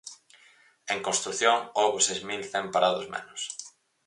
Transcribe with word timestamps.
En 0.93 0.99
construción 1.07 1.57
houbo 1.79 1.97
seis 2.07 2.21
mil 2.29 2.43
cen 2.51 2.65
parados 2.73 3.05
menos. 3.13 3.41